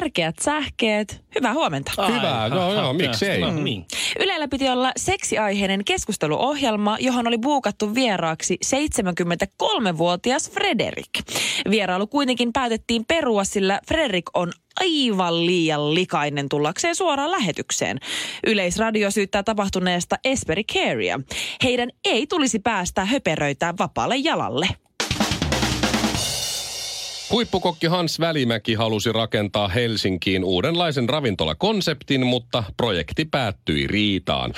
[0.00, 1.24] tärkeät sähkeet.
[1.34, 1.92] Hyvää huomenta.
[2.06, 3.40] Hyvä, no joo, miksei.
[3.40, 3.86] No, niin.
[4.20, 11.08] Ylellä piti olla seksiaiheinen keskusteluohjelma, johon oli buukattu vieraaksi 73-vuotias Frederik.
[11.70, 17.98] Vierailu kuitenkin päätettiin perua, sillä Frederik on aivan liian likainen tullakseen suoraan lähetykseen.
[18.46, 21.20] Yleisradio syyttää tapahtuneesta Esperi Carea.
[21.62, 24.68] Heidän ei tulisi päästä höperöitä vapaalle jalalle.
[27.34, 34.52] Huippukokki Hans Välimäki halusi rakentaa Helsinkiin uudenlaisen ravintolakonseptin, mutta projekti päättyi riitaan.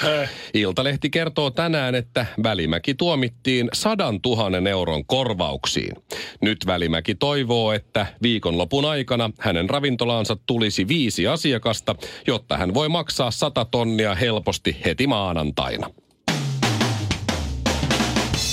[0.55, 5.97] Iltalehti kertoo tänään, että Välimäki tuomittiin sadan tuhannen euron korvauksiin.
[6.41, 11.95] Nyt Välimäki toivoo, että viikonlopun aikana hänen ravintolaansa tulisi viisi asiakasta,
[12.27, 15.91] jotta hän voi maksaa sata tonnia helposti heti maanantaina.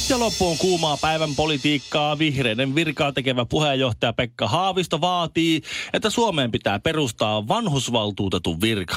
[0.10, 2.20] Ja loppuun kuumaa päivän politiikkaa.
[2.20, 5.62] Vihreiden virkaa tekevä puheenjohtaja Pekka Haavisto vaatii,
[5.94, 8.96] että Suomeen pitää perustaa vanhusvaltuutetun virka.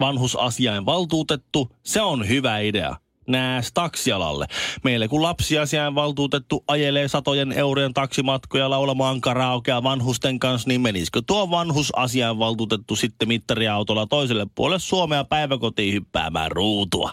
[0.00, 2.96] Vanhusasiain valtuutettu, se on hyvä idea.
[3.26, 4.46] Nääs taksialalle.
[4.84, 11.50] Meille kun lapsiasiain valtuutettu ajelee satojen eurojen taksimatkoja laulamaan karaokea vanhusten kanssa, niin menisikö tuo
[11.50, 17.10] vanhusasiain valtuutettu sitten mittariautolla toiselle puolelle Suomea päiväkotiin hyppäämään ruutua?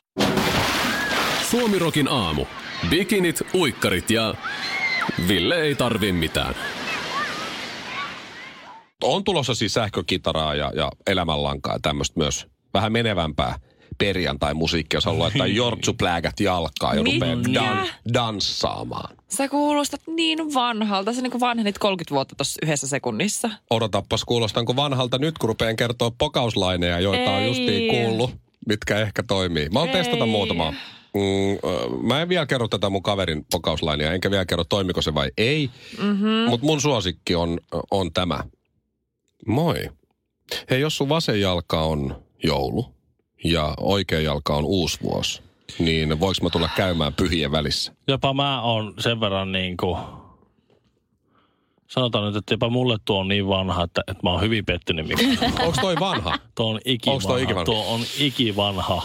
[1.49, 2.45] Suomirokin aamu.
[2.89, 4.33] Bikinit, uikkarit ja
[5.27, 6.55] Ville ei tarvi mitään.
[9.03, 13.59] On tulossa siis sähkökitaraa ja, ja elämänlankaa ja tämmöistä myös vähän menevämpää
[13.97, 19.15] perjantai-musiikkia, jos haluaa laittaa jortsuplägät jalkaa ja rupeaa dan, danssaamaan.
[19.27, 21.13] Sä kuulostat niin vanhalta.
[21.13, 23.49] Sä niin vanhenit 30 vuotta tuossa yhdessä sekunnissa.
[23.69, 27.47] Odotappas, kuulostanko vanhalta nyt, kun rupean kertoa pokauslaineja, joita on Ei.
[27.47, 28.31] justiin kuullut,
[28.67, 29.69] mitkä ehkä toimii.
[29.69, 30.73] Mä oon testata muutamaa.
[31.15, 35.31] Mm, mä en vielä kerro tätä mun kaverin pokauslainia, enkä vielä kerro toimiko se vai
[35.37, 35.69] ei.
[36.01, 36.49] Mm-hmm.
[36.49, 37.59] Mutta mun suosikki on,
[37.91, 38.39] on tämä.
[39.47, 39.89] Moi.
[40.69, 42.85] Hei, jos sun vasen jalka on joulu
[43.43, 45.41] ja oikea jalka on uusi vuosi,
[45.79, 47.93] niin voiko mä tulla käymään pyhien välissä?
[48.07, 49.97] Jopa mä oon sen verran niin kuin,
[51.87, 55.07] sanotaan nyt, että jopa mulle tuo on niin vanha, että, että mä oon hyvin pettynyt.
[55.07, 55.45] Mikä.
[55.45, 56.39] Onko toi vanha?
[56.55, 57.13] tuo on ikivanha.
[57.13, 57.65] Onks toi ikivanha?
[57.65, 59.01] Tuo on ikivanha.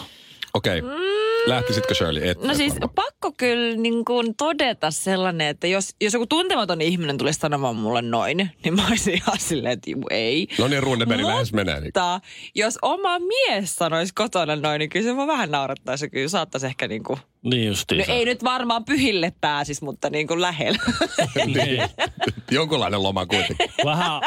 [0.55, 0.79] Okei.
[0.79, 1.20] Okay.
[1.47, 2.29] Lähtisitkö Shirley?
[2.29, 2.91] Et, No et siis varmaan.
[2.95, 8.03] pakko kyllä niin kuin todeta sellainen, että jos, jos joku tuntematon ihminen tulisi sanomaan mulle
[8.03, 10.49] noin, niin mä olisin ihan silleen, että juu, ei.
[10.59, 11.75] No niin, Runeberg lähes menee.
[11.75, 11.85] Niin.
[11.85, 12.21] Mutta
[12.55, 16.11] jos oma mies sanoisi kotona noin, niin kyllä se vaan vähän naurattaisi.
[16.11, 18.05] Kyllä saattaisi ehkä niin kuin, Niin justiin.
[18.09, 20.79] no ei nyt varmaan pyhille pääsisi, mutta niin kuin lähellä.
[21.47, 21.83] niin.
[22.51, 23.71] Jonkunlainen loma kuitenkin.
[23.85, 24.21] Vähän,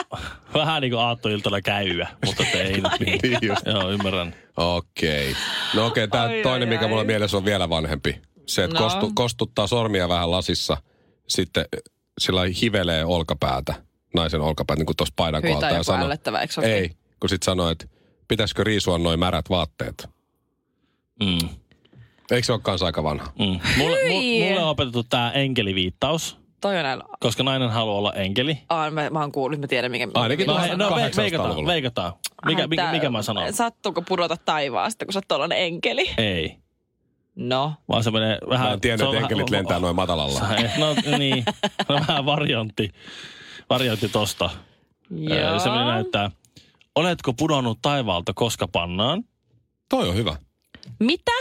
[0.54, 3.20] vähän niin kuin aattoiltana käyä, mutta ei nyt niin.
[3.24, 3.66] Niin just.
[3.66, 4.36] Joo, ymmärrän.
[4.58, 5.32] Okei.
[5.32, 5.44] Okay.
[5.74, 6.90] No okei, okay, Ai, tämä toinen, ai, mikä ai.
[6.90, 8.22] mulla mielessä on vielä vanhempi.
[8.46, 8.84] Se, että No.
[8.84, 10.78] kostu, kostuttaa sormia vähän lasissa,
[11.28, 11.66] sitten
[12.20, 13.74] sillä lailla hivelee olkapäätä,
[14.16, 15.76] naisen olkapäätä, niin kuin tuossa paidan Hyi, kohdalta.
[15.76, 16.76] ja sanoo- eikö?
[16.76, 17.88] Ei, kun sitten sanoo, että
[18.28, 20.08] pitäisikö riisua noin märät vaatteet.
[21.24, 21.50] Mm.
[22.32, 23.32] Eikö se ole kanssa aika vanha?
[23.40, 23.60] Mm.
[23.78, 27.04] Mulle, mulle on opetettu tämä enkeliviittaus, Toi on näillä.
[27.20, 28.60] koska nainen haluaa olla enkeli.
[28.70, 30.08] Aa, mä, mä oon kuullut, mä tiedän mikä.
[30.14, 31.18] Ainakin No, hei, no ve, 800-luvulla.
[31.18, 32.14] veikataan, veikataan.
[32.46, 33.54] Mikä, Ai, mikä, mikä mä sanon?
[33.54, 36.10] Sattuuko pudota taivaasta, kun sä oot enkeli?
[36.18, 36.58] Ei.
[37.36, 37.74] No.
[37.90, 38.68] Vaan se menee vähän...
[38.68, 40.40] Mä en tiennyt, että enkelit vähän- lentää noin matalalla.
[40.80, 41.46] No niin,
[41.90, 42.90] no, vähän variantti,
[43.70, 44.50] variantti tosta.
[45.12, 45.60] Joo.
[45.60, 46.32] Se menee näyttää,
[46.96, 49.24] oletko pudonnut taivaalta koska pannaan?
[49.90, 50.36] Toi on hyvä.
[51.00, 51.32] Mitä?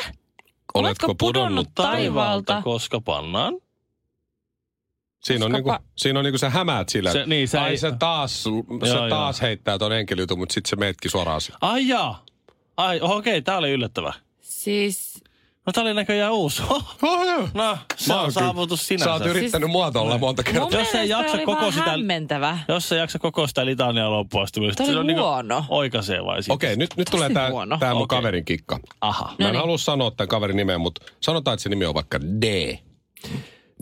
[0.74, 2.62] Oletko pudonnut taivaalta?
[2.62, 3.54] koska pannaan?
[5.24, 7.12] Siinä on, niinku, siinä on niinku sä hämäät sillä.
[7.12, 8.50] Se- että niin, sä ai ei- se taas, se
[8.88, 11.40] Joo, taas heittää ton enkeliytun, mutta sitten se meetkin suoraan.
[11.40, 11.58] siihen.
[11.60, 12.24] Ai jaa.
[12.76, 14.12] Ai, okei, okay, tää oli yllättävä.
[14.40, 15.22] Siis,
[15.66, 16.62] No tää oli näköjään uusi.
[17.02, 17.48] Oh, joo.
[17.54, 19.12] No, se on saavutus Sä sinänsä.
[19.12, 20.62] oot yrittänyt muotoilla monta kertaa.
[20.62, 22.58] mun Jos ei mielestä jaksa oli koko vähän sitä- hämmentävä.
[22.68, 25.64] Jos sä jaksa koko sitä litania loppuun asti, Tää oli se on niinku huono.
[25.68, 26.54] oikaisee vai sitten?
[26.54, 27.78] Okei, nyt, nyt tulee tää, huono.
[27.78, 28.18] tää mun Okei.
[28.18, 28.78] kaverin kikka.
[29.00, 29.34] Aha.
[29.38, 32.76] Mä en halua sanoa tämän kaverin nimeä, mutta sanotaan, että se nimi on vaikka D.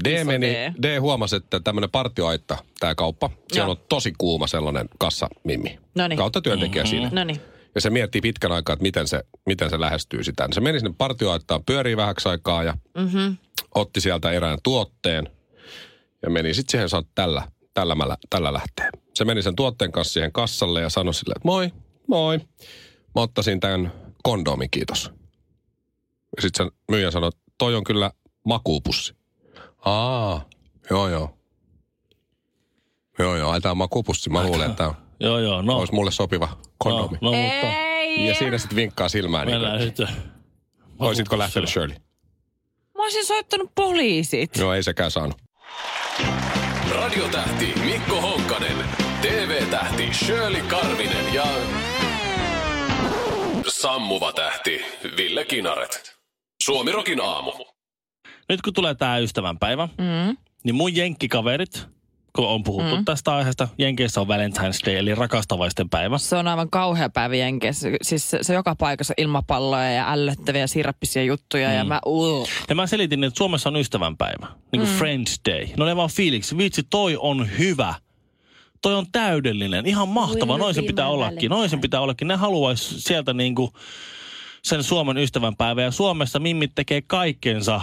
[0.05, 0.73] D, meni, D.
[0.83, 0.99] D.
[0.99, 3.71] huomasi, että tämmöinen partioaitta, tämä kauppa, siellä Joo.
[3.71, 5.79] on tosi kuuma sellainen kassamimmi.
[5.95, 6.19] Noniin.
[6.19, 6.91] Kautta työntekijä mm-hmm.
[6.91, 7.11] siinä.
[7.13, 7.41] No niin.
[7.75, 10.49] Ja se miettii pitkän aikaa, että miten se, miten se lähestyy sitä.
[10.53, 13.37] Se meni sinne partioaittaan, pyörii vähäksi aikaa ja Mm-hmm.
[13.75, 15.29] otti sieltä erään tuotteen
[16.23, 17.43] ja meni sitten siihen, sanoi, tällä,
[17.75, 18.91] tällä, mä, lä- tällä lähtee.
[19.15, 21.71] Se meni sen tuotteen kanssa siihen kassalle ja sanoi sille, että moi,
[22.07, 22.39] moi.
[23.15, 23.93] Mä ottaisin tämän
[24.23, 25.11] kondomin, kiitos.
[26.37, 28.11] Ja sit se myyjä sanoi, toi on kyllä
[28.47, 29.15] makuupussi.
[29.85, 30.45] Aa,
[30.91, 31.37] joo joo.
[33.19, 34.31] Joo joo, ai tää on makuupussi.
[34.31, 35.77] Mä luulen, että Joo, joo, no.
[35.77, 36.49] olisi mulle sopiva
[36.79, 37.19] kondomi.
[37.21, 38.27] No, no mutta Ei.
[38.27, 39.47] Ja siinä sitten vinkkaa silmään.
[39.47, 40.09] Niin mennään sitten.
[40.99, 41.97] Olisitko lähtenyt Shirley?
[42.97, 44.57] Mä olisin soittanut poliisit.
[44.57, 45.37] Joo, ei sekään saanut.
[46.95, 48.77] Radiotähti Mikko Honkanen,
[49.23, 51.45] TV-tähti Shirley Karvinen ja
[53.69, 54.85] sammuva tähti
[55.17, 56.17] Ville Kinaret.
[56.63, 57.53] Suomirokin aamu.
[58.51, 60.37] Nyt kun tulee tämä ystävänpäivä, Mm.
[60.65, 61.87] niin mun jenkkikaverit,
[62.33, 63.05] kun on puhuttu mm.
[63.05, 66.19] tästä aiheesta, Jenkeissä on Valentine's Day, eli rakastavaisten päivä.
[66.19, 67.89] Se on aivan kauhea päivä Jenkeissä.
[68.03, 71.75] Siis se, se joka paikassa ilmapalloja ja ällöttäviä sirappisia juttuja mm.
[71.75, 72.01] ja mä...
[72.07, 72.49] Uh.
[72.69, 74.97] Ja mä selitin, että Suomessa on ystävänpäivä, niin kuin mm.
[74.99, 75.67] Friends Day.
[75.77, 77.95] No ne vaan fiiliksi, vitsi toi on hyvä.
[78.83, 82.29] Toi on täydellinen, ihan mahtava, noin sen pitää ollakin, noin sen pitää ollakin.
[82.29, 83.73] Ne haluaisi sieltä niinku
[84.63, 87.81] sen Suomen ystävänpäivä ja Suomessa mimmit tekee kaikkensa,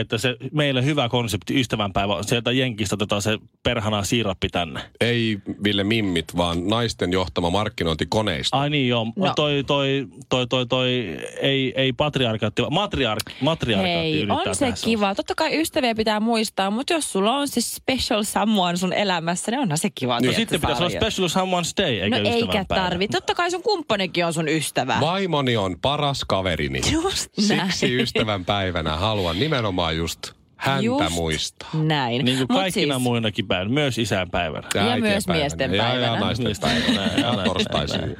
[0.00, 4.80] että se meille hyvä konsepti ystävänpäivä on sieltä Jenkistä otetaan se perhana siirappi tänne.
[5.00, 8.56] Ei Ville Mimmit, vaan naisten johtama markkinointikoneisto.
[8.56, 9.32] Ai niin joo, No.
[9.36, 14.72] toi, toi, toi, toi, toi, ei, ei patriarkaatti, vaan matriark, matriarkaatti Hei, yrittää on se
[14.84, 15.14] kiva.
[15.14, 19.60] Totta kai ystäviä pitää muistaa, mutta jos sulla on se special someone sun elämässä, niin
[19.60, 20.20] onhan se kiva.
[20.20, 23.08] No sitten pitäisi olla special someone's day, eikä No eikä tarvi.
[23.08, 24.96] Totta kai sun kumppanikin on sun ystävä.
[25.00, 26.80] Vaimoni on paras kaverini.
[26.92, 27.72] Just näin.
[27.72, 31.68] Siksi ystävän päivänä haluan nimenomaan just häntä Just muistaa.
[31.74, 32.24] Näin.
[32.24, 34.68] Niin kuin Mut kaikkina siis, muinakin päivänä, myös isän päivänä.
[34.74, 35.42] Ja äitien myös päivänä.
[35.42, 36.20] miesten ja, Ja päivänä.
[36.20, 36.86] naisten päivänä.
[36.96, 37.20] päivänä.
[37.20, 38.16] Ja Ja torstaisin.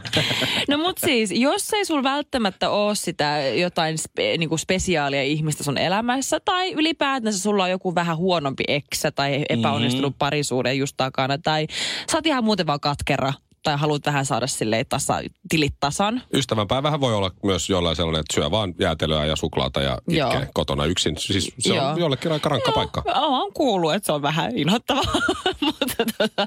[0.69, 5.79] No mut siis, jos ei sul välttämättä ole sitä jotain spe, niinku spesiaalia ihmistä sun
[5.79, 10.19] elämässä, tai ylipäätänsä sulla on joku vähän huonompi eksä tai epäonnistunut mm-hmm.
[10.19, 11.67] parisuuden just takana, tai
[12.13, 13.33] sä oot ihan muuten vaan katkera,
[13.67, 16.23] tai haluat vähän saada silleen tasa, tilit tasan.
[16.35, 20.31] Ystävänpäivähän voi olla myös jollain sellainen, että syö vaan jäätelöä ja suklaata ja Joo.
[20.31, 21.17] itkee kotona yksin.
[21.19, 21.89] Siis se Joo.
[21.89, 23.03] on jollekin aika rankka paikka.
[23.15, 25.05] Olen kuullut, että se on vähän inhottavaa.
[25.61, 26.45] Mutta tota,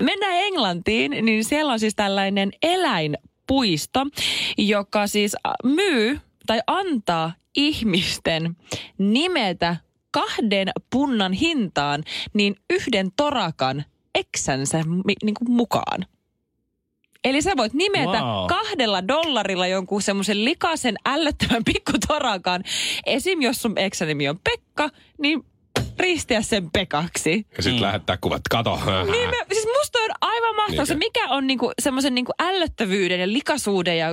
[0.00, 4.00] mennään Englantiin, niin siellä on siis tällainen eläinpuisto,
[4.58, 8.56] joka siis äh, myy tai antaa ihmisten
[8.98, 9.76] nimetä
[10.10, 13.84] kahden punnan hintaan niin yhden torakan
[14.14, 14.82] eksänsä
[15.24, 16.06] niin kuin mukaan.
[17.24, 18.46] Eli sä voit nimetä Wow.
[18.46, 22.64] kahdella dollarilla jonkun semmoisen likaisen ällöttävän pikkutorakan.
[23.06, 23.42] Esim.
[23.42, 25.44] jos sun eksänimi on Pekka, niin
[25.98, 27.46] ristiä sen Pekaksi.
[27.56, 27.82] Ja sitten mm.
[27.82, 28.42] lähettää kuvat.
[28.50, 28.78] Kato.
[29.12, 33.98] Niin me, siis musta on aivan mahtavaa mikä on niinku semmoisen niinku ällöttävyyden ja likaisuuden
[33.98, 34.08] ja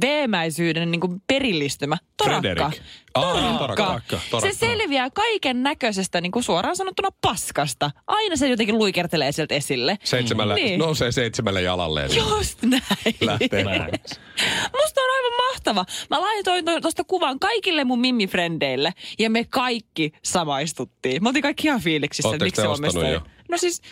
[0.00, 1.96] veemäisyyden niinku perillistymä.
[2.16, 2.70] Torakka.
[3.14, 3.84] Aa, niin, torakka.
[3.86, 4.18] Torakka.
[4.30, 4.52] Torakka.
[4.52, 7.90] Se selviää kaiken näköisestä niinku suoraan sanottuna paskasta.
[8.06, 9.98] Aina se jotenkin luikertelee sieltä esille.
[10.04, 10.64] Seitsemällä, Niin.
[10.66, 10.78] niin.
[10.80, 12.10] nousee seitsemälle jalalleen.
[12.10, 12.82] niin Just näin.
[13.20, 13.64] Lähtee.
[14.80, 15.84] Musta on aivan mahtava.
[16.10, 21.22] Mä laitoin tuosta kuvan kaikille mun mimmifrendeille ja me kaikki samaistuttiin.
[21.22, 23.20] Me oltiin kaikki ihan fiiliksissä, miksi te se ostanut jo?
[23.50, 23.82] No siis,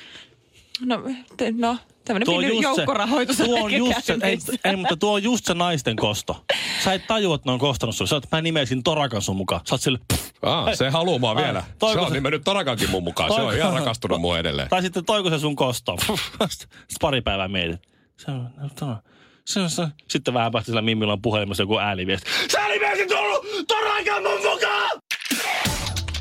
[0.80, 1.02] no,
[1.36, 4.76] te, no tämmöinen Tuo on pieni just se- joukkorahoitus tuo on just se, ei, ei,
[4.76, 6.44] mutta tuo on just se naisten kosto.
[6.84, 8.08] Sä et tajua, että ne on kostanut sulle.
[8.08, 9.60] Sä oot, mä nimesin Torakan sun mukaan.
[9.64, 11.60] Sä oot sille, pff, Aa, se haluaa mua Ai, vielä.
[11.60, 13.30] Se toiko on se- nimennyt Torakankin mun mukaan.
[13.34, 14.68] Se on Toiko- ihan rakastunut mua edelleen.
[14.68, 15.96] tai sitten toiko se sun kosto.
[16.48, 16.68] Sitten
[17.00, 17.80] pari päivää mietit.
[18.16, 18.96] Se on, no,
[19.44, 19.82] se on, se.
[20.08, 22.30] Sitten vähän päästä sillä Mimmillä on puhelimessa joku ääniviesti.
[22.52, 24.90] Sä nimesit tullut Torakan mun mukaan!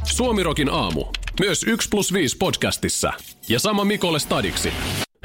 [0.03, 1.05] Suomirokin aamu.
[1.39, 3.13] Myös 1 plus 5 podcastissa.
[3.49, 4.73] Ja sama Mikolle stadiksi.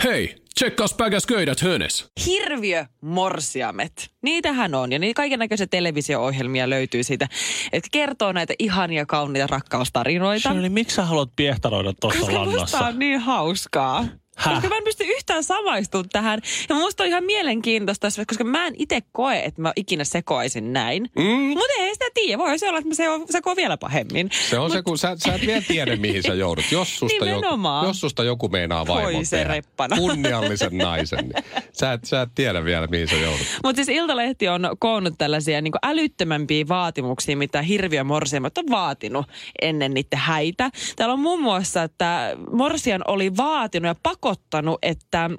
[0.05, 2.11] Hei, tsekkaus päkäs köydät hönes.
[2.27, 4.11] Hirviö morsiamet.
[4.23, 7.29] Niitähän on ja niin kaiken näköisiä televisio-ohjelmia löytyy siitä,
[7.73, 10.49] että kertoo näitä ihania kauniita rakkaustarinoita.
[10.49, 12.79] Shirley, miksi sä haluat piehtaroida tuossa Koska lannassa?
[12.79, 14.05] on niin hauskaa.
[14.39, 14.55] Häh?
[14.55, 16.41] Koska mä en pysty yhtään samaistumaan tähän.
[16.69, 21.11] Ja musta on ihan mielenkiintoista, koska mä en itse koe, että mä ikinä sekoaisin näin.
[21.19, 21.25] Mm.
[21.25, 22.39] Mutta ei sitä tiedä.
[22.39, 24.31] Voi se olla, että mä seko- sekoan vielä pahemmin.
[24.51, 26.65] Se on se, kun sä, sä et vielä tiedä, mihin sä joudut.
[26.73, 27.87] Jos susta, joku, Nimenomaan.
[27.87, 29.97] jos susta joku meinaa vaimon se tehdä reppana.
[29.97, 33.47] kunniallisen naisen, niin sä et, sä et tiedä vielä, mihin sä joudut.
[33.65, 39.27] Mutta siis Iltalehti on koonnut tällaisia niin älyttömämpiä vaatimuksia, mitä hirviö morsiamat on vaatinut
[39.63, 40.71] ennen niiden häitä.
[40.97, 43.95] Täällä on muun muassa, että morsian oli vaatinut ja
[44.29, 45.31] pakottanut, että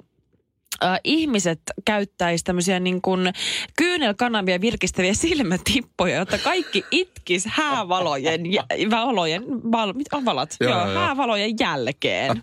[0.84, 3.32] äh, ihmiset käyttäisi tämmöisiä niin kuin
[3.76, 10.48] kyynelkanavia virkistäviä silmätippoja, jotta kaikki itkis häävalojen, jä, valojen, val, mit, on valot?
[10.60, 12.42] Joo, Joo, joo, häävalojen jälkeen.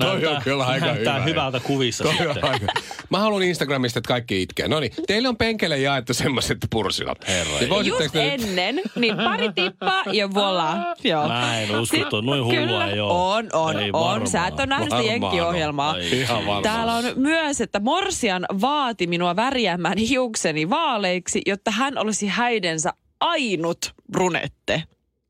[0.00, 1.22] Toi on kyllä aika hyvä.
[1.22, 2.44] hyvältä kuvissa Toi sitten.
[2.44, 2.66] aika-
[3.10, 4.68] Mä haluan Instagramista, että kaikki itkee.
[4.68, 7.28] No niin, teille on penkele jaettu semmoiset pursilat.
[7.28, 7.52] Herra.
[7.60, 10.76] Niin Just te ennen, niin pari tippaa ja voila.
[11.04, 11.28] Joo.
[11.28, 13.32] Mä en usko, että noin hullua kyllä, ei oo.
[13.32, 14.04] On, on, Ei on.
[14.04, 14.26] varmaan.
[14.30, 15.94] Sä et ole nähnyt jenkkiohjelmaa.
[16.12, 16.62] Ai Ihan.
[16.62, 23.94] Täällä on myös, että Morsian vaati minua värjäämään hiukseni vaaleiksi, jotta hän olisi häidensä ainut
[24.12, 24.82] brunette.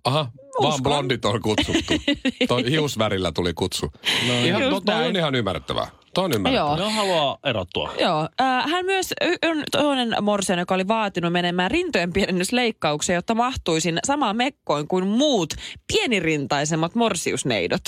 [0.04, 0.30] Aha,
[0.62, 0.83] vaan Uskon.
[0.83, 1.95] blondit on kutsuttu.
[2.49, 3.92] Toi hiusvärillä tuli kutsu.
[4.28, 5.87] No, ihan, to, toi on ihan ymmärrettävää.
[6.14, 6.76] Toi on ymmärrettävää.
[6.78, 6.88] Joo.
[6.88, 7.92] Ne haluaa erottua.
[8.00, 9.14] Joo, äh, hän myös
[9.50, 15.54] on toinen morsian, joka oli vaatinut menemään rintojen pienennysleikkaukseen, jotta mahtuisin samaan mekkoon kuin muut
[15.92, 17.83] pienirintaisemmat morsiusneidot.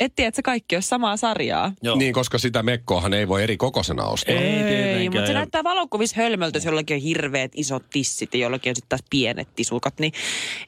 [0.00, 1.72] Et tiedä, että se kaikki olisi samaa sarjaa.
[1.82, 1.96] Joo.
[1.96, 4.34] Niin, koska sitä mekkoahan ei voi eri kokoisena ostaa.
[4.34, 5.04] Ei Ei, tietenkään.
[5.04, 8.76] mutta se Ja- näyttää valokuvissa hölmöltä, jos jollakin on hirveät isot tissit ja jollakin on
[8.76, 10.12] sitten taas pienet tisukat, niin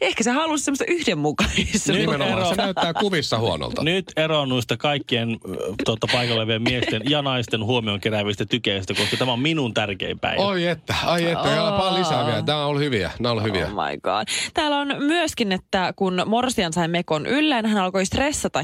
[0.00, 1.92] ehkä se halusi semmoista yhdenmukaisuutta.
[1.92, 3.82] Nimenomaan, ero- se näyttää kuvissa huonolta.
[3.84, 9.16] Nyt eroon noista kaikkien ö, tuota, paikalla olevien miesten ja naisten huomioon keräävistä tykeistä, koska
[9.16, 10.42] tämä on minun tärkein päivä.
[10.42, 12.42] Oi että, ai että, ja paljon lisää vielä.
[12.46, 13.66] Nämä on ollut hyviä, nämä on ollut hyviä.
[13.66, 14.28] Oh my god.
[14.54, 18.62] Täällä on myöskin, että kun Morsian sai mekon ylleen, hän alkoi stressata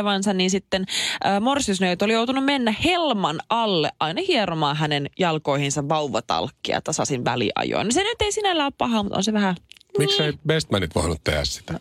[0.00, 0.84] hikoilevansa, niin sitten
[1.26, 7.92] äh, Morsiusneuvot oli joutunut mennä helman alle aina hieromaan hänen jalkoihinsa vauvatalkkia tasaisin väliajoin.
[7.92, 9.56] Se nyt ei sinällään ole paha, mutta on se vähän...
[9.98, 11.80] Miksei Bestmanit voinut tehdä sitä?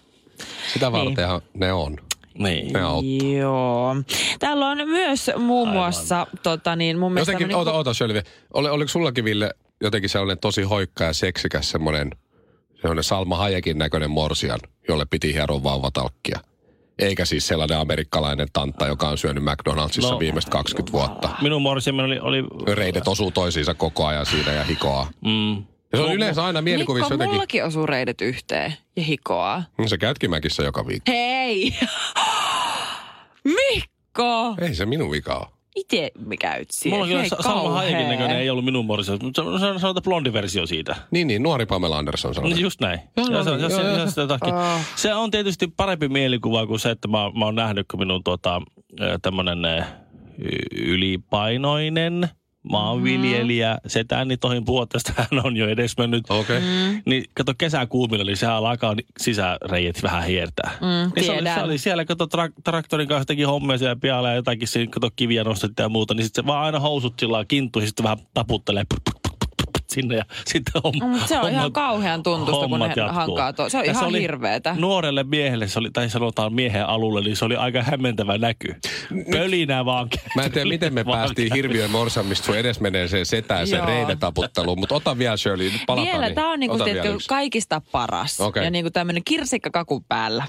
[0.73, 1.97] Sitä vartenhan ne on.
[2.38, 2.73] Niin.
[2.73, 3.29] Ne auttaa.
[3.39, 3.95] Joo.
[4.39, 7.31] Täällä on myös muun muassa, tota niin, mun mielestä...
[7.31, 8.21] Jotenkin, tämmönen- ota, ota Sölvi.
[8.53, 12.11] Oli, oliko sullakin Ville jotenkin sellainen tosi hoikka ja seksikäs semmoinen,
[12.81, 16.39] semmoinen Salma Hayekin näköinen morsian, jolle piti hieroa vauvatalkkia?
[16.99, 20.19] Eikä siis sellainen amerikkalainen tantta, joka on syönyt McDonaldsissa No.
[20.19, 21.29] viimeiset 20 vuotta.
[21.41, 22.19] Minun morsiamme oli...
[22.19, 22.43] oli
[22.75, 25.09] Reidet osuu toisiinsa koko ajan siinä ja hikoaa.
[25.25, 25.63] mm, Ja
[25.95, 27.33] se on yleensä aina mielikuvissa Mikko, jotenkin.
[27.35, 29.63] mullakin osuu reidet yhteen ja hikoaa.
[29.77, 31.11] No Se käytkimäkissä joka viikko.
[31.11, 31.73] Hei!
[33.43, 34.55] Mikko!
[34.61, 35.47] Ei se minun vika ole.
[35.79, 36.98] Itse me käyt siellä.
[37.05, 39.17] mulla on kyllä Salma Hayekin näköinen, ei ollut minun morsia.
[39.24, 40.95] Mutta se on sanotaan blondi versio siitä.
[41.12, 42.50] Niin, niin, nuori Pamela Anderson sanoi.
[42.50, 43.00] No just näin.
[43.17, 43.98] Joo, Ja se, niin, jos, joo, se, joo.
[43.98, 44.53] jos se, jotakin.
[44.53, 44.81] Ah.
[44.95, 48.62] se on tietysti parempi mielikuva kuin se, että mä, mä oon nähnyt, kun minun tuota,
[49.21, 49.86] tämmöinen
[50.71, 52.29] ylipainoinen
[52.69, 56.25] maanviljelijä setäni niin tohin puhua tästä, hän on jo edesmennyt.
[56.29, 56.57] Okei.
[56.57, 56.69] Okay.
[56.69, 57.01] Mm.
[57.05, 60.71] Niin kato kesäkuumilla, niin sehän alkaa sisäreijät vähän hiertää.
[60.81, 64.29] Mm, niin se, oli, se oli siellä, kato tra- traktorin kanssa teki hommia siellä pialla
[64.29, 66.13] ja jotakin siinä, kato kiviä nostettiin ja muuta.
[66.13, 67.45] Niin sitten se vaan aina housut sillä ja
[67.85, 69.28] sitten vähän taputtelee puk, puk, puk,
[69.93, 73.08] sinne ja sitten homma, Mm, se on ihan hommat- kauhean tuntusta, kun ne jatkuu.
[73.15, 73.69] hankaa tuo.
[73.69, 74.75] Se on Ja ihan oli hirveetä.
[74.79, 78.75] Nuorelle miehelle, se oli, tai sanotaan miehen alulle, niin se oli aika hämmentävä näky.
[79.31, 80.08] Pölinä vaan.
[80.36, 84.96] Mä en tiedä, miten me Vaan päästiin hirviön morsamista sun edesmenneeseen setään sen reidetaputteluun, mutta
[84.96, 86.12] ota vielä Shirley, nyt palataan.
[86.13, 86.36] Vielä niin.
[86.36, 86.77] tämä on niinku,
[87.29, 88.39] kaikista paras.
[88.41, 88.63] Okei.
[88.63, 90.43] Ja niinku tämmöinen kirsikka kakun päällä.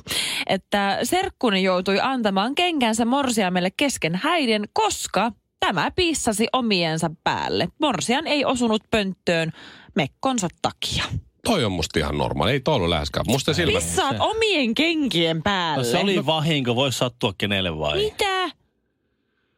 [0.47, 7.69] Että serkkuni joutui antamaan kenkänsä morsiamelle kesken häiden, koska tämä piissasi omiensa päälle.
[7.79, 9.53] Morsian ei osunut pönttöön
[9.95, 11.05] mekkonsa takia.
[11.45, 13.27] Toi on musta ihan normaali, ei toi ollut läheskään.
[13.29, 13.79] Musta silmä.
[13.79, 15.85] Pissaat omien kenkien päälle.
[15.85, 18.03] No, se oli vahinko, voisi sattua kenelle vai?
[18.03, 18.60] Mitä?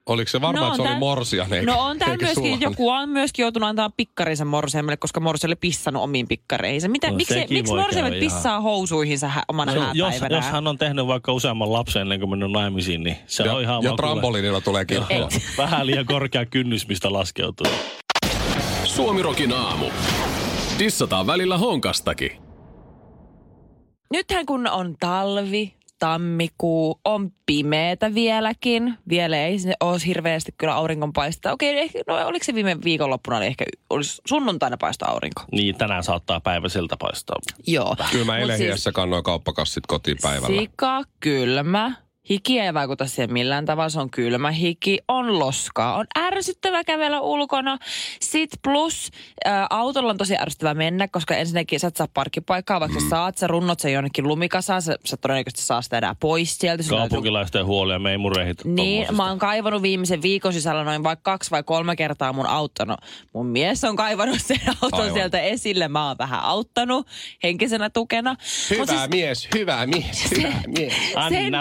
[0.06, 2.60] Oliko se varmaan, No että se on oli morsian eikä No on täällä eikä myöskin,
[2.60, 6.88] joku on myöskin joutunut antaa pikkarinsa morsiamelle, koska morsi oli pissannut omiin pikkareihinsa.
[6.88, 10.44] Mitä, No miksi, miksi morsiamet käydä ihan- pissaa housuihinsa hä, omana No, jos, hääpäivänään?
[10.44, 13.62] jos hän on tehnyt vaikka useamman lapsen ennen kuin mennyt naimisiin, niin se Ja, on
[13.62, 15.20] ihan ja trampoliinilla tulee kirkkoon.
[15.20, 15.28] Joo,
[15.58, 17.66] Vähän liian korkea kynnys, mistä laskeutuu.
[18.84, 19.86] Suomirokin aamu.
[20.78, 22.30] Dissataan välillä honkastakin.
[24.12, 28.94] Nythän kun on talvi, tammikuu, on pimeätä vieläkin.
[29.08, 31.52] Vielä ei se ole hirveästi kyllä auringonpaista.
[31.52, 35.42] Okei, ehkä, no oliko se viime viikonloppuna, oli ehkä olisi sunnuntaina paista aurinko.
[35.52, 37.36] Niin, tänään saattaa päivä siltä paistaa.
[37.66, 37.96] Joo.
[38.10, 40.60] Kyllä mä eilen siis- kannoin kauppakassit kotiin päivällä.
[40.60, 41.96] Sika, kylmä.
[42.30, 47.20] Hiki ei vaikuta siihen millään tavalla, se on kylmä hiki, on loskaa, on ärsyttävä kävellä
[47.20, 47.78] ulkona.
[48.20, 49.10] Sit plus
[49.46, 53.04] ä, autolla on tosi ärsyttävä mennä, koska ensinnäkin sä et saa parkkipaikkaa, vaikka mm.
[53.04, 56.82] sä saat, sä runnot sen jonnekin lumikasaan, sä, sä todennäköisesti saa sitä enää pois sieltä.
[56.82, 61.02] Sun täytyy- Kaupunkilaisten huolia, me ei murehita Niin, mä oon kaivannut viimeisen viikon sisällä noin
[61.02, 62.96] vaikka kaksi vai kolme kertaa mun auttano.
[63.32, 65.12] Mun mies on kaivannut sen auton Aivan.
[65.14, 65.88] sieltä esille.
[65.88, 67.06] Mä oon vähän auttanut
[67.42, 68.36] henkisenä tukena.
[68.70, 70.94] Hyvä Mut siis- mies, hyvä mies, hyvä mies.
[71.16, 71.54] Anna sen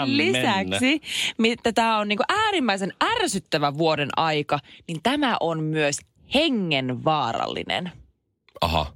[0.60, 1.00] lisäksi,
[1.38, 5.98] mitä tämä on niinku äärimmäisen ärsyttävä vuoden aika, niin tämä on myös
[6.34, 7.92] hengenvaarallinen.
[8.60, 8.92] Aha.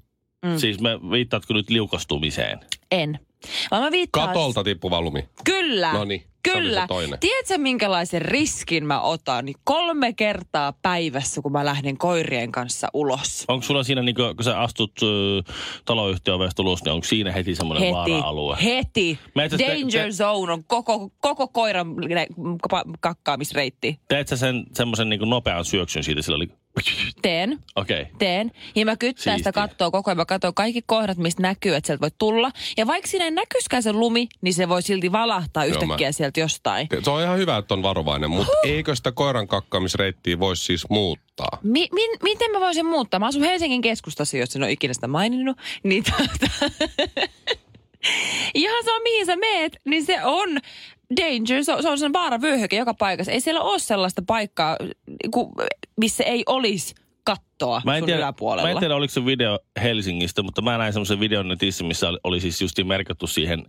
[0.56, 2.60] Siis me viittaatko nyt liukastumiseen?
[2.90, 3.25] En.
[3.70, 4.28] Vaan mä viittaan...
[4.28, 5.28] Katolta tippuva lumi.
[5.44, 5.92] Kyllä.
[5.92, 6.86] Oli se Kyllä.
[7.20, 9.44] Tiedätkö, minkälaisen riskin mä otan?
[9.44, 13.44] Niin kolme kertaa päivässä, kun mä lähden koirien kanssa ulos.
[13.48, 17.82] Onko sulla siinä, niin kun sä astut äh, taloyhtiön ulos, niin onko siinä heti semmoinen
[17.82, 18.56] Heti, vaara-alue?
[18.64, 19.18] heti.
[19.34, 21.94] Meitä te- Danger te- zone on koko, koko koiran
[23.00, 24.00] kakkaamisreitti.
[24.08, 26.48] Teet sä sen semmoisen niin nopean syöksyn siitä sillä oli
[27.22, 27.58] Teen.
[27.76, 28.02] Okei.
[28.02, 28.14] Okay.
[28.18, 28.52] Teen.
[28.74, 30.16] Ja mä kyttään sitä kattoa koko ajan.
[30.16, 32.50] Mä katson kaikki kohdat, mistä näkyy, että sieltä voi tulla.
[32.76, 36.40] Ja vaikka siinä ei näkyiskään se lumi, niin se voi silti valahtaa yhtäkkiä mä- sieltä
[36.40, 36.88] jostain.
[37.02, 41.58] Se on ihan hyvä, että on varovainen, mutta eikö sitä koiran kakkaamisreittiä voisi siis muuttaa?
[41.62, 43.20] Mi- min- miten mä voisin muuttaa?
[43.20, 45.56] Mä asun Helsingin keskustassa, jos en ole ikinä sitä maininnut.
[45.82, 46.52] Niin tota...
[48.54, 50.60] Ihan sama, mihin sä meet, niin se on
[51.20, 51.64] danger.
[51.64, 53.32] Se on, se on sen vaaravyöhyke joka paikassa.
[53.32, 54.76] Ei siellä ole sellaista paikkaa,
[55.30, 55.52] ku-
[56.00, 56.94] missä ei olisi
[57.24, 58.68] kattoa Mä en, sun tiedä, yläpuolella.
[58.68, 62.18] mä en tiedä, oliko se video Helsingistä, mutta mä näin semmoisen videon netissä, missä oli,
[62.24, 63.64] oli siis justiin merkattu siihen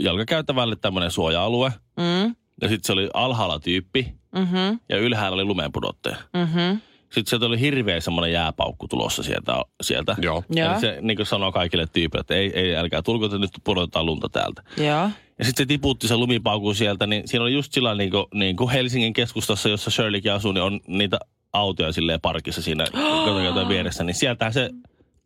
[0.00, 1.72] jalkakäytävälle tämmöinen suoja-alue.
[1.96, 6.16] Mm, Ja sitten se oli alhaalla tyyppi mm-hmm, ja ylhäällä oli lumeenpudottaja.
[6.32, 6.80] mm-hmm.
[7.02, 9.62] Sitten sieltä oli hirveä semmoinen jääpaukku tulossa sieltä.
[9.82, 10.16] sieltä.
[10.22, 10.44] Joo.
[10.50, 10.72] Joo.
[10.72, 14.06] Eli se niin kuin sanoo kaikille tyypille, että ei, ei älkää tulko, että nyt pudotetaan
[14.06, 14.62] lunta täältä.
[14.76, 15.10] Joo.
[15.38, 18.56] Ja sitten se tiputti se lumipaukku sieltä, niin siinä oli just sillä niin kuin, niin
[18.56, 21.18] kuin Helsingin keskustassa, jossa Shirleykin asuu, niin on niitä
[21.52, 22.84] autoja silleen parkissa siinä
[23.24, 24.04] kotokäytön vieressä.
[24.04, 24.70] Niin sieltä se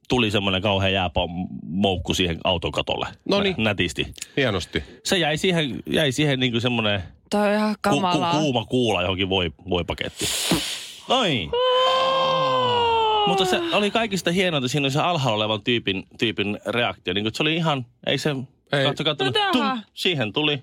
[0.09, 3.07] tuli semmoinen kauhean jäämoukku siihen auton katolle.
[3.29, 3.55] Noniin.
[3.59, 4.07] Nätisti.
[4.37, 4.83] Hienosti.
[5.05, 8.33] Se jäi siihen, jäi siihen niin kuin semmoinen Toi on ihan ku, ku, kamalaa.
[8.41, 10.25] kuuma kuula johonkin voi, voipaketti.
[11.09, 11.51] Noin.
[13.27, 17.15] Mutta se oli kaikista hienointa, siinä oli se alhaalla olevan tyypin, tyypin reaktio.
[17.15, 18.37] Niin se oli ihan, ei se,
[18.73, 18.85] Ei.
[18.85, 20.63] katso, katso, No tum, siihen tuli.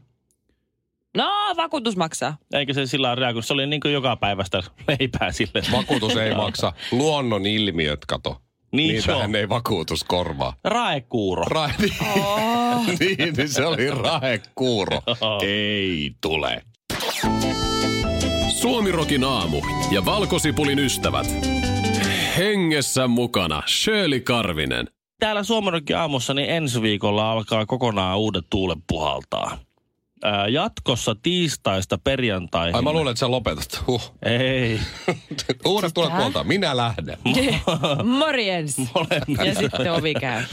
[1.17, 2.37] No, vakuutus maksaa.
[2.53, 3.45] Eikä se sillä lailla reagoinut.
[3.45, 5.61] Se oli niin kuin joka päivästä leipää sille.
[5.71, 6.73] Vakuutus ei maksa.
[6.91, 8.41] Luonnon ilmiöt, kato.
[8.71, 9.35] Niin Niitähän se on.
[9.35, 10.53] ei vakuutus korvaa.
[10.63, 11.43] Raekuuro.
[11.43, 11.73] Ra-
[12.99, 15.01] niin, niin, se oli rahekuuro.
[15.43, 16.61] ei tule.
[18.61, 19.61] Suomirokin aamu
[19.91, 21.27] ja valkosipulin ystävät.
[22.37, 24.87] Hengessä mukana Shirley Karvinen.
[25.19, 29.57] Täällä Suomenrokin aamussa niin ensi viikolla alkaa kokonaan uudet tuulet puhaltaa.
[30.23, 32.75] Ää, jatkossa tiistaista perjantaihin.
[32.75, 33.83] Ai mä luulen, että sä lopetat.
[33.87, 34.13] Huh.
[34.25, 34.79] Ei.
[35.65, 36.21] Uudet tulet Mitä?
[36.21, 36.43] puolta.
[36.43, 37.17] Minä lähden.
[38.19, 38.77] Morjens.
[39.45, 40.43] Ja sitten ovi käy.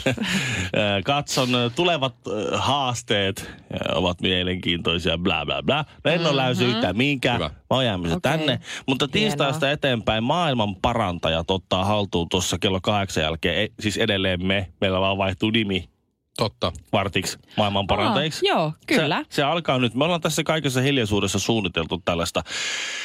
[0.77, 2.15] Ää, Katson ä, tulevat
[2.53, 3.51] haasteet
[3.95, 5.85] ovat mielenkiintoisia, bla bla bla.
[6.05, 7.37] No en ole läysy yhtään mihinkään.
[7.37, 7.49] Hyvä.
[7.49, 8.33] Mä oon jäämässä Okei.
[8.33, 8.61] tänne.
[8.87, 13.57] Mutta tiistaista eteenpäin maailman parantajat ottaa haltuun tuossa kello kahdeksan jälkeen.
[13.57, 14.69] Ei, siis edelleen me.
[14.81, 15.89] Meillä vaan vaihtuu nimi
[16.37, 16.73] Totta.
[16.93, 18.47] vartiksi maailman parantajiksi.
[18.47, 19.19] Joo, kyllä.
[19.19, 19.95] Se, se alkaa nyt.
[19.95, 22.43] Me ollaan tässä kaikessa hiljaisuudessa suunniteltu tällaista,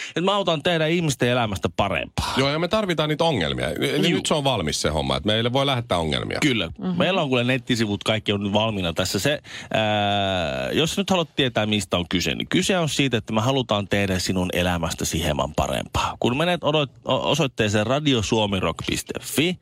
[0.07, 2.33] että mä autan tehdä ihmisten elämästä parempaa.
[2.37, 3.69] Joo, ja me tarvitaan niitä ongelmia.
[3.69, 6.37] Eli nyt se on valmis se homma, että meille voi lähettää ongelmia.
[6.41, 6.67] Kyllä.
[6.67, 6.97] Mm-hmm.
[6.97, 9.19] Meillä on kuule nettisivut, kaikki on nyt valmiina tässä.
[9.19, 9.39] Se,
[9.73, 13.87] ää, jos nyt haluat tietää, mistä on kyse, niin kyse on siitä, että me halutaan
[13.87, 16.17] tehdä sinun elämästäsi hieman parempaa.
[16.19, 19.59] Kun menet odot, osoitteeseen radiosuomirock.fi,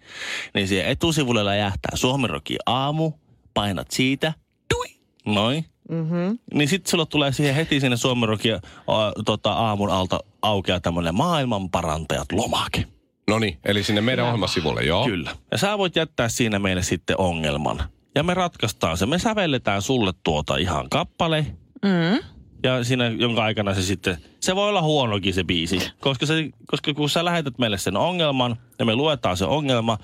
[0.53, 3.12] niin siihen etusivulle läjähtää Suomirokin aamu,
[3.58, 4.34] painat siitä,
[4.70, 4.86] tui,
[5.26, 5.65] noin.
[5.89, 6.39] Mm-hmm.
[6.54, 8.60] Niin sitten sulla tulee siihen heti sinne Suomirokin
[9.26, 12.86] tota, aamun alta aukeaa tämmöinen maailman parantajat lomake.
[13.28, 15.06] No niin, eli sinne meidän ohjelmasivulle, joo.
[15.06, 15.32] Kyllä.
[15.52, 17.84] Ja sä voit jättää siinä meille sitten ongelman.
[18.15, 19.06] Ja me ratkaistaan se.
[19.06, 21.46] Me sävelletään sulle tuota ihan kappale.
[21.86, 22.24] Mm.
[22.63, 25.91] Ja siinä, jonka aikana se sitten, se voi olla huonokin se biisi.
[26.00, 29.98] Koska, se, koska kun sä lähetät meille sen ongelman ja me luetaan se ongelma,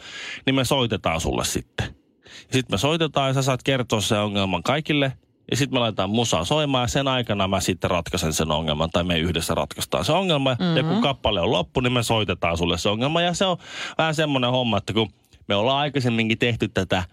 [0.45, 2.02] niin me soitetaan sulle sitten.
[2.47, 5.13] Ja sitten me soitetaan ja sä saat kertoa sen ongelman kaikille.
[5.51, 9.03] Ja sitten me laitetaan musaa soimaan ja sen aikana mä sitten ratkaisen sen ongelman tai
[9.03, 10.53] me yhdessä ratkaistaan se ongelma.
[10.53, 10.77] Mm-hmm.
[10.77, 13.21] Ja kun kappale on loppu, niin me soitetaan sulle se ongelma.
[13.21, 13.57] Ja se on
[13.97, 15.13] vähän semmoinen homma, että kun
[15.47, 17.03] me ollaan aikaisemminkin tehty tätä,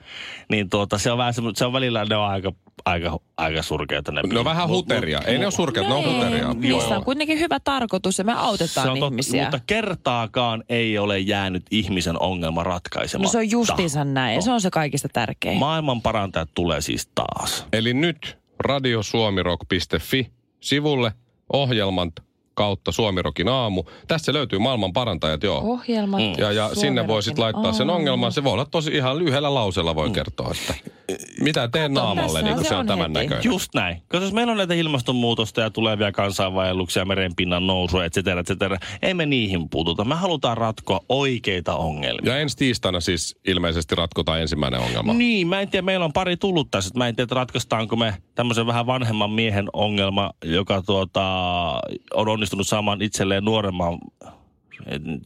[0.51, 2.53] niin tuota, se on vähän se on välillä ne on aika,
[2.85, 5.19] aika, aika surkeita ne Ne on vähän huteria.
[5.19, 6.55] mut- Ei ne ole surkeat, ne on No huteria.
[6.55, 9.43] Niissä on kuitenkin hyvä tarkoitus ja me autetaan se on totta, ihmisiä.
[9.43, 13.29] mutta kertaakaan ei ole jäänyt ihmisen ongelma ratkaisematta.
[13.29, 14.35] No se on justiinsa näin.
[14.35, 15.59] Ja se on se kaikista tärkein.
[15.59, 17.67] Maailman parantajat tulee siis taas.
[17.73, 21.13] Eli nyt radiosuomirock.fi sivulle
[21.53, 22.13] ohjelman
[22.61, 23.85] kautta Suomirokin aamu.
[24.09, 25.61] Tässä löytyy maailman parantajat, joo.
[25.65, 26.21] Ohjelmat.
[26.21, 26.35] Mm.
[26.39, 28.33] Ja, ja sinne voi sitten laittaa sen ongelman.
[28.33, 30.75] Se voi olla tosi ihan lyhyellä lauseella voi kertoa, että
[31.41, 33.13] mitä teen naamalle, niin kun se se on on tämän heti.
[33.13, 33.45] näköinen.
[33.45, 33.97] Just näin.
[34.09, 38.77] Koska jos meillä on näitä ilmastonmuutosta ja tulevia kansainvaelluksia, merenpinnan nousua, et cetera, et cetera,
[39.03, 40.05] ei me niihin puututa.
[40.05, 42.33] Me halutaan ratkoa oikeita ongelmia.
[42.33, 45.13] Ja ensi tiistaina siis ilmeisesti ratkotaan ensimmäinen ongelma.
[45.13, 46.89] Niin, mä en tiedä, meillä on pari tullut tässä.
[46.89, 51.23] että Mä en tiedä, että ratkaistaanko me tämmöisen vähän vanhemman miehen ongelma, joka tuota,
[52.15, 53.99] on onnistunut saamaan itselleen nuoremman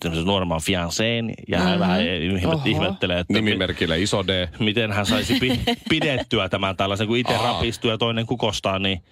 [0.01, 4.49] tämmöisen nuoremman fianceen, ja hän vähän ihmet- ihmettelee, että Nimimerkillä iso D.
[4.59, 5.61] miten hän saisi pi-
[5.91, 7.43] pidettyä tämän tällaisen, kun itse Aa.
[7.53, 9.03] rapistuu ja toinen kukostaa, niin,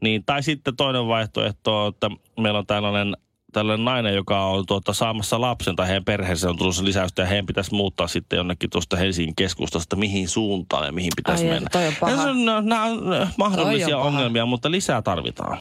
[0.00, 3.16] niin tai sitten toinen vaihtoehto on, että meillä on tällainen
[3.52, 7.46] tällainen nainen, joka on tuota, saamassa lapsen tai heidän perheensä on tulossa lisäystä ja heidän
[7.46, 11.68] pitäisi muuttaa sitten jonnekin tuosta Helsingin keskustasta, mihin suuntaan ja mihin pitäisi Ai, mennä.
[11.72, 12.12] toi on paha.
[12.12, 13.00] Ja se on, no, nämä on
[13.38, 14.16] mahdollisia Toi on paha.
[14.16, 15.58] ongelmia, mutta lisää tarvitaan.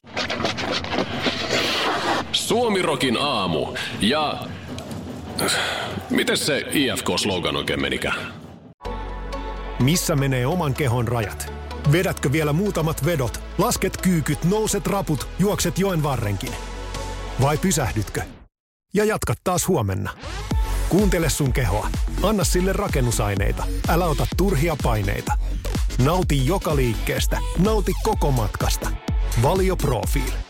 [2.47, 3.67] Suomirokin aamu
[4.01, 4.47] ja
[6.09, 8.33] Miten se IFK-slogan oikein menikään?
[9.79, 11.53] Missä menee oman kehon rajat?
[11.91, 16.51] Vedätkö vielä muutamat vedot, lasket kyykyt, nouset raput, juokset joen varrenkin?
[17.41, 18.21] Vai pysähdytkö?
[18.93, 20.11] Ja jatkat taas huomenna.
[20.89, 21.87] Kuuntele sun kehoa.
[22.23, 23.63] Anna sille rakennusaineita.
[23.87, 25.33] Älä ota turhia paineita.
[26.05, 27.37] Nauti joka liikkeestä.
[27.59, 28.89] Nauti koko matkasta.
[29.41, 30.46] Valio Profil.